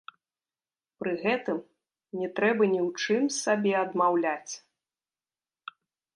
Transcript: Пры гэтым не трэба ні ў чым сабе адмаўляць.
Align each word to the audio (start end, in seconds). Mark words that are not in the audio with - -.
Пры 1.03 1.11
гэтым 1.23 1.57
не 2.21 2.27
трэба 2.39 2.63
ні 2.73 2.79
ў 2.87 3.19
чым 3.19 3.23
сабе 3.43 3.71
адмаўляць. 3.83 4.53